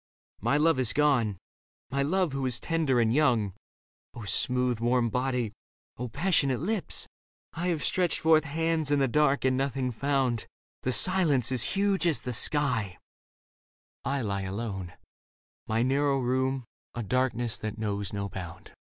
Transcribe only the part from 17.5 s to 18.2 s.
that knows